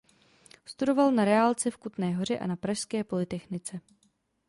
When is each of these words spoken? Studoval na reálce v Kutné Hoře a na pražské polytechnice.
Studoval 0.65 1.11
na 1.11 1.25
reálce 1.25 1.71
v 1.71 1.77
Kutné 1.77 2.13
Hoře 2.15 2.39
a 2.39 2.47
na 2.47 2.55
pražské 2.55 3.03
polytechnice. 3.03 3.79